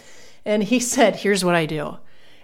[0.45, 1.97] And he said, Here's what I do.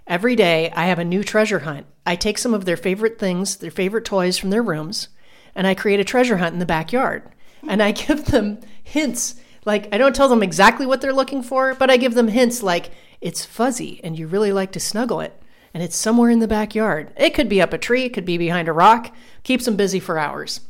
[0.08, 1.86] Every day I have a new treasure hunt.
[2.04, 5.06] I take some of their favorite things, their favorite toys from their rooms,
[5.54, 7.22] and I create a treasure hunt in the backyard.
[7.68, 9.36] And I give them hints.
[9.64, 12.60] Like, I don't tell them exactly what they're looking for, but I give them hints
[12.60, 12.90] like,
[13.20, 15.39] it's fuzzy and you really like to snuggle it
[15.72, 17.12] and it's somewhere in the backyard.
[17.16, 20.00] It could be up a tree, it could be behind a rock, keeps them busy
[20.00, 20.60] for hours.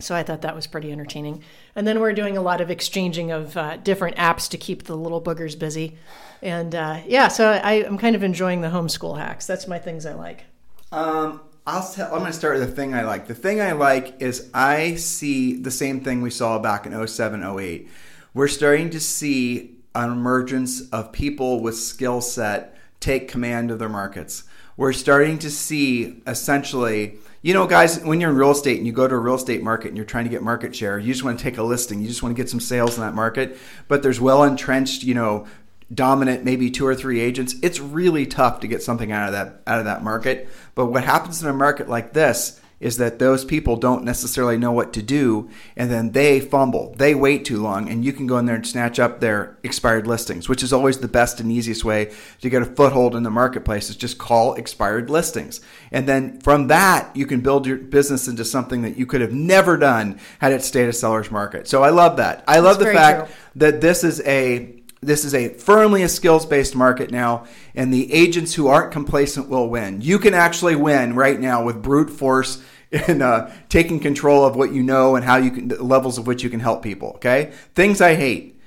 [0.00, 1.42] So I thought that was pretty entertaining.
[1.74, 4.96] And then we're doing a lot of exchanging of uh, different apps to keep the
[4.96, 5.96] little boogers busy.
[6.40, 9.46] And uh, yeah, so I, I'm kind of enjoying the homeschool hacks.
[9.46, 10.44] That's my things I like.
[10.92, 13.26] Um, I'll tell, I'm going to start with the thing I like.
[13.26, 17.42] The thing I like is I see the same thing we saw back in 07,
[17.42, 17.88] 08.
[18.34, 23.88] We're starting to see an emergence of people with skill set take command of their
[23.88, 24.44] markets.
[24.76, 28.92] We're starting to see essentially, you know, guys, when you're in real estate and you
[28.92, 31.24] go to a real estate market and you're trying to get market share, you just
[31.24, 33.58] want to take a listing, you just want to get some sales in that market,
[33.88, 35.46] but there's well entrenched, you know,
[35.92, 37.54] dominant maybe two or three agents.
[37.62, 40.48] It's really tough to get something out of that out of that market.
[40.74, 44.70] But what happens in a market like this is that those people don't necessarily know
[44.70, 46.94] what to do and then they fumble.
[46.96, 50.06] They wait too long and you can go in there and snatch up their expired
[50.06, 53.30] listings, which is always the best and easiest way to get a foothold in the
[53.30, 55.60] marketplace is just call expired listings.
[55.90, 59.32] And then from that, you can build your business into something that you could have
[59.32, 61.66] never done had it stayed a seller's market.
[61.66, 62.44] So I love that.
[62.46, 63.36] I love That's the fact true.
[63.56, 68.12] that this is a this is a firmly a skills based market now, and the
[68.12, 70.00] agents who aren't complacent will win.
[70.00, 74.72] You can actually win right now with brute force and uh, taking control of what
[74.72, 77.12] you know and how you can levels of which you can help people.
[77.16, 78.57] Okay, things I hate.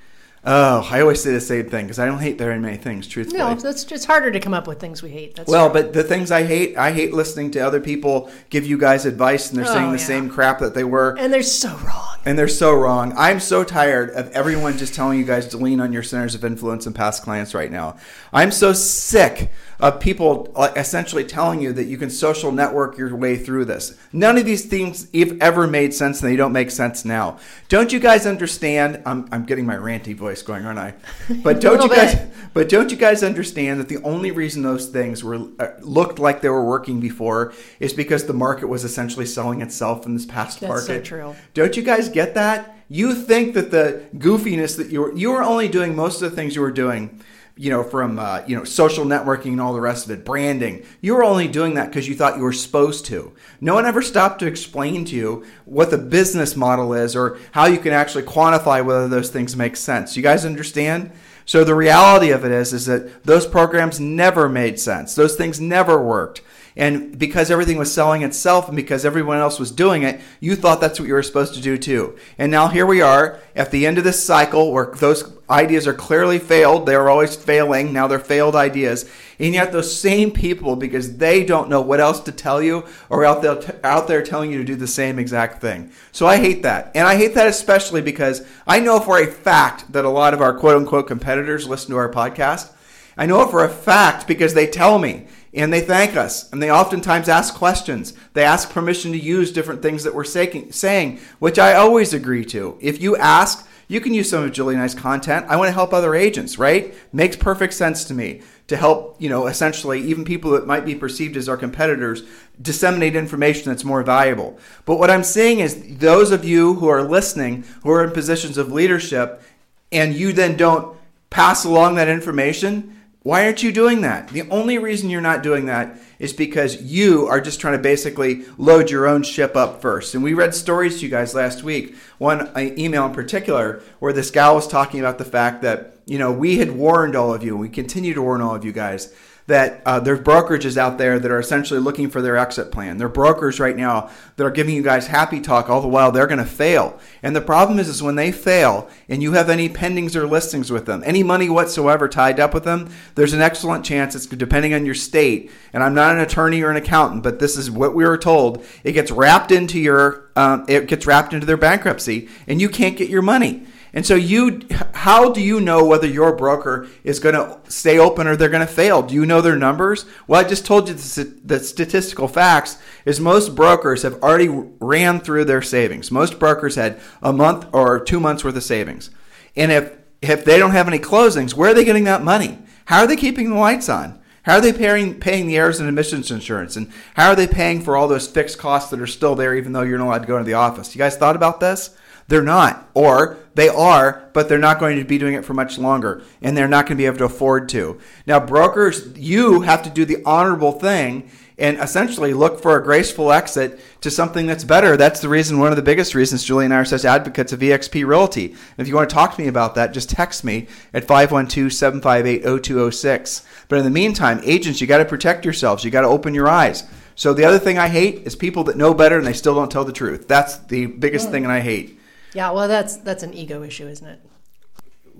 [0.44, 3.06] Oh, I always say the same thing because I don't hate very many things.
[3.06, 5.36] Truthfully, No, that's just harder to come up with things we hate.
[5.36, 5.82] That's well, true.
[5.82, 9.50] but the things I hate, I hate listening to other people give you guys advice
[9.50, 10.04] and they're saying Oh, the yeah.
[10.04, 11.14] same crap that they were.
[11.16, 12.08] and they're so wrong.
[12.24, 13.12] And they're so wrong.
[13.16, 16.44] I'm so tired of everyone just telling you guys to lean on your centers of
[16.44, 17.96] influence and past clients right now.
[18.32, 19.48] I'm so sick
[19.82, 23.98] of people essentially telling you that you can social network your way through this.
[24.12, 27.38] None of these things have ever made sense and they don't make sense now.
[27.68, 29.02] Don't you guys understand?
[29.04, 30.94] I'm, I'm getting my ranty voice going, aren't I?
[31.42, 32.14] But don't you guys?
[32.14, 32.28] bit.
[32.54, 36.42] But don't you guys understand that the only reason those things were uh, looked like
[36.42, 40.60] they were working before is because the market was essentially selling itself in this past
[40.60, 41.04] That's so market?
[41.06, 41.34] true.
[41.54, 42.76] Don't you guys get that?
[42.88, 46.36] You think that the goofiness that you were you were only doing most of the
[46.36, 47.20] things you were doing,
[47.56, 50.84] you know, from uh, you know social networking and all the rest of it, branding.
[51.00, 53.32] You were only doing that because you thought you were supposed to.
[53.60, 57.66] No one ever stopped to explain to you what the business model is or how
[57.66, 60.16] you can actually quantify whether those things make sense.
[60.16, 61.12] You guys understand?
[61.44, 65.14] So the reality of it is, is that those programs never made sense.
[65.14, 66.40] Those things never worked.
[66.74, 70.80] And because everything was selling itself and because everyone else was doing it, you thought
[70.80, 72.16] that's what you were supposed to do too.
[72.38, 75.92] And now here we are at the end of this cycle where those ideas are
[75.92, 76.86] clearly failed.
[76.86, 77.92] They were always failing.
[77.92, 79.08] Now they're failed ideas.
[79.38, 83.24] And yet those same people, because they don't know what else to tell you, are
[83.24, 85.92] out there, out there telling you to do the same exact thing.
[86.10, 86.90] So I hate that.
[86.94, 90.40] And I hate that especially because I know for a fact that a lot of
[90.40, 92.70] our quote unquote competitors listen to our podcast.
[93.16, 96.62] I know it for a fact because they tell me and they thank us and
[96.62, 98.14] they oftentimes ask questions.
[98.32, 102.78] They ask permission to use different things that we're saying, which I always agree to.
[102.80, 105.46] If you ask, you can use some of Julie and I's content.
[105.48, 106.94] I want to help other agents, right?
[107.12, 110.94] Makes perfect sense to me to help, you know, essentially even people that might be
[110.94, 112.22] perceived as our competitors
[112.62, 114.58] disseminate information that's more valuable.
[114.86, 118.56] But what I'm saying is those of you who are listening, who are in positions
[118.56, 119.42] of leadership,
[119.90, 120.96] and you then don't
[121.28, 124.28] pass along that information, why aren't you doing that?
[124.28, 128.44] The only reason you're not doing that is because you are just trying to basically
[128.58, 130.14] load your own ship up first.
[130.14, 134.12] And we read stories to you guys last week, one uh, email in particular, where
[134.12, 137.44] this gal was talking about the fact that, you know, we had warned all of
[137.44, 139.14] you, and we continue to warn all of you guys,
[139.46, 142.98] that uh, there's brokerages out there that are essentially looking for their exit plan.
[142.98, 146.12] There are brokers right now that are giving you guys happy talk all the while
[146.12, 146.98] they're going to fail.
[147.22, 150.70] And the problem is, is when they fail and you have any pendings or listings
[150.70, 154.74] with them, any money whatsoever tied up with them, there's an excellent chance it's depending
[154.74, 155.50] on your state.
[155.72, 158.64] And I'm not an attorney or an accountant, but this is what we were told.
[158.84, 162.96] It gets wrapped into your, um, it gets wrapped into their bankruptcy, and you can't
[162.96, 163.66] get your money.
[163.94, 164.62] And so you
[164.94, 168.66] how do you know whether your broker is going to stay open or they're going
[168.66, 169.02] to fail?
[169.02, 170.06] Do you know their numbers?
[170.26, 175.44] Well, I just told you the, statistical facts is most brokers have already ran through
[175.44, 176.10] their savings.
[176.10, 179.10] Most brokers had a month or 2 months worth of savings.
[179.56, 182.58] And if if they don't have any closings, where are they getting that money?
[182.84, 184.20] How are they keeping the lights on?
[184.44, 186.76] How are they paying, paying the errors and omissions insurance?
[186.76, 189.72] And how are they paying for all those fixed costs that are still there even
[189.72, 190.94] though you're not allowed to go into the office?
[190.94, 191.96] You guys thought about this?
[192.28, 192.88] They're not.
[192.94, 196.56] Or They are, but they're not going to be doing it for much longer, and
[196.56, 197.98] they're not going to be able to afford to.
[198.26, 203.30] Now, brokers, you have to do the honorable thing and essentially look for a graceful
[203.30, 204.96] exit to something that's better.
[204.96, 207.60] That's the reason, one of the biggest reasons Julie and I are such advocates of
[207.60, 208.56] EXP Realty.
[208.78, 212.42] If you want to talk to me about that, just text me at 512 758
[212.42, 213.46] 0206.
[213.68, 215.84] But in the meantime, agents, you got to protect yourselves.
[215.84, 216.84] You got to open your eyes.
[217.14, 219.70] So the other thing I hate is people that know better and they still don't
[219.70, 220.26] tell the truth.
[220.26, 221.30] That's the biggest mm.
[221.30, 222.00] thing that I hate.
[222.34, 224.20] Yeah, well, that's that's an ego issue, isn't it?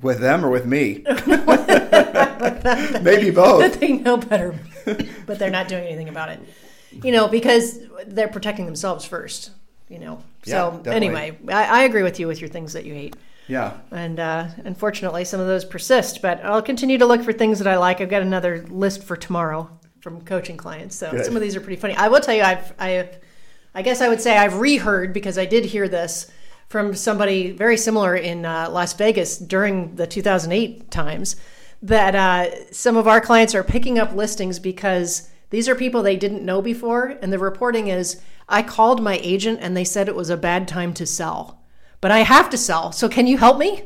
[0.01, 1.05] With them or with me?
[3.03, 3.61] Maybe both.
[3.61, 4.59] That they know better,
[5.27, 6.41] but they're not doing anything about it.
[7.03, 9.51] You know, because they're protecting themselves first.
[9.89, 10.23] You know.
[10.45, 10.93] Yeah, So definitely.
[10.97, 13.15] anyway, I, I agree with you with your things that you hate.
[13.47, 13.75] Yeah.
[13.91, 16.23] And uh, unfortunately, some of those persist.
[16.23, 18.01] But I'll continue to look for things that I like.
[18.01, 20.97] I've got another list for tomorrow from coaching clients.
[20.97, 21.25] So Good.
[21.25, 21.95] some of these are pretty funny.
[21.95, 23.19] I will tell you, I've, I have,
[23.75, 26.31] I guess I would say I've reheard because I did hear this
[26.73, 31.37] from somebody very similar in uh, Las Vegas during the 2008 times
[31.83, 36.16] that uh, some of our clients are picking up listings because these are people they
[36.16, 37.18] didn't know before.
[37.23, 40.66] And the reporting is, I called my agent and they said it was a bad
[40.66, 41.62] time to sell
[42.03, 42.93] but I have to sell.
[42.93, 43.85] So can you help me?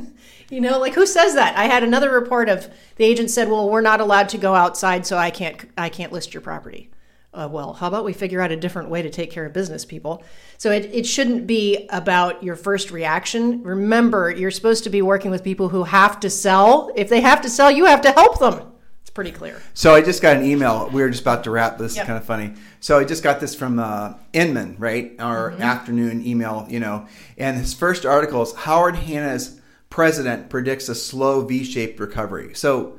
[0.50, 1.56] you know, like who says that?
[1.56, 5.06] I had another report of the agent said, "Well, we're not allowed to go outside,
[5.06, 6.90] so I can't I can't list your property."
[7.38, 9.84] Uh, well, how about we figure out a different way to take care of business
[9.84, 10.24] people?
[10.56, 13.62] So it, it shouldn't be about your first reaction.
[13.62, 16.90] Remember, you're supposed to be working with people who have to sell.
[16.96, 18.72] If they have to sell, you have to help them.
[19.02, 19.62] It's pretty clear.
[19.72, 20.90] So I just got an email.
[20.92, 21.78] We were just about to wrap.
[21.78, 22.02] This Yep.
[22.02, 22.54] is kind of funny.
[22.80, 25.14] So I just got this from uh, Inman, right?
[25.20, 27.06] Our afternoon email, you know.
[27.36, 29.60] And his first article is Howard Hanna's
[29.90, 32.54] president predicts a slow V-shaped recovery.
[32.54, 32.97] So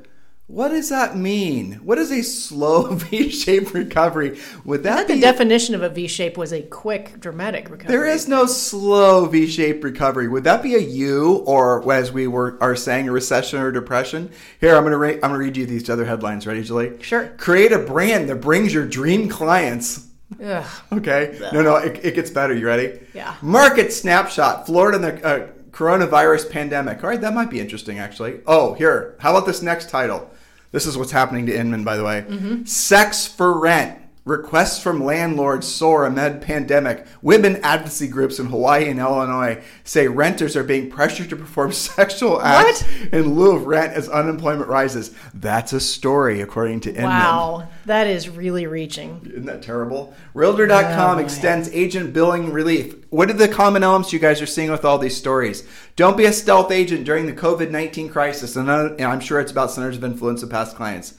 [0.49, 1.73] what does that mean?
[1.83, 4.39] What is a slow V-shaped recovery?
[4.65, 7.95] Would that be The definition of a V shape was a quick, dramatic recovery.
[7.95, 10.27] there is no slow V-shaped recovery.
[10.27, 14.31] Would that be a U, or as we were are saying, a recession or depression?
[14.59, 16.47] Here, I'm gonna ra- I'm gonna read you these other headlines.
[16.47, 17.01] Ready, Julie?
[17.01, 17.27] Sure.
[17.37, 20.07] Create a brand that brings your dream clients.
[20.43, 20.65] Ugh.
[20.91, 21.39] Okay.
[21.53, 22.55] No, no, it, it gets better.
[22.55, 22.99] You ready?
[23.13, 23.35] Yeah.
[23.43, 27.03] Market snapshot: Florida and the uh, coronavirus pandemic.
[27.03, 28.41] All right, that might be interesting, actually.
[28.47, 29.15] Oh, here.
[29.19, 30.29] How about this next title?
[30.71, 32.21] This is what's happening to Inman, by the way.
[32.21, 32.65] Mm-hmm.
[32.65, 33.99] Sex for rent.
[34.29, 37.03] Requests from landlords soar amid pandemic.
[37.23, 42.39] Women advocacy groups in Hawaii and Illinois say renters are being pressured to perform sexual
[42.39, 45.15] acts in lieu of rent as unemployment rises.
[45.33, 47.05] That's a story, according to Inman.
[47.05, 49.19] Wow, that is really reaching.
[49.25, 50.13] Isn't that terrible?
[50.35, 51.23] Realtor.com boy.
[51.23, 52.97] extends agent billing relief.
[53.09, 55.67] What are the common elements you guys are seeing with all these stories?
[55.95, 58.55] Don't be a stealth agent during the COVID 19 crisis.
[58.55, 61.15] And, uh, and I'm sure it's about centers of influence of past clients.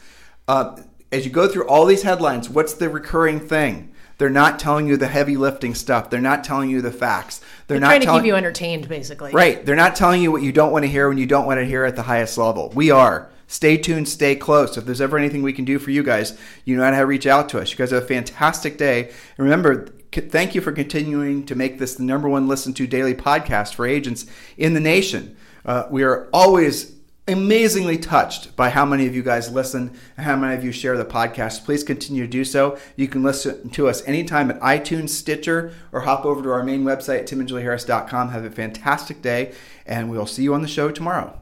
[0.47, 0.81] Uh,
[1.13, 3.93] as you go through all these headlines, what's the recurring thing?
[4.19, 6.11] They're not telling you the heavy lifting stuff.
[6.11, 7.39] They're not telling you the facts.
[7.39, 9.33] They're, They're not trying to keep you entertained, basically.
[9.33, 9.65] Right.
[9.65, 11.65] They're not telling you what you don't want to hear when you don't want to
[11.65, 12.71] hear at the highest level.
[12.75, 13.31] We are.
[13.47, 14.77] Stay tuned, stay close.
[14.77, 17.27] If there's ever anything we can do for you guys, you know how to reach
[17.27, 17.71] out to us.
[17.71, 19.05] You guys have a fantastic day.
[19.05, 23.15] And remember, thank you for continuing to make this the number one listened to daily
[23.15, 24.27] podcast for agents
[24.59, 25.35] in the nation.
[25.65, 26.93] Uh, we are always
[27.33, 30.97] amazingly touched by how many of you guys listen and how many of you share
[30.97, 31.65] the podcast.
[31.65, 32.79] Please continue to do so.
[32.97, 36.85] You can listen to us anytime at iTunes, Stitcher, or hop over to our main
[36.85, 38.31] website at timandjulieharris.com.
[38.31, 39.53] Have a fantastic day,
[39.87, 41.39] and we'll see you on the show tomorrow.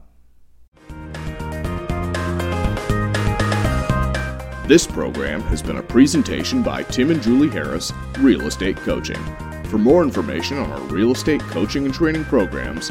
[4.66, 9.16] This program has been a presentation by Tim and Julie Harris, Real Estate Coaching.
[9.64, 12.90] For more information on our real estate coaching and training programs,